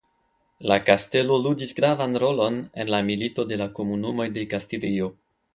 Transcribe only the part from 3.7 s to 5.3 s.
Komunumoj de Kastilio.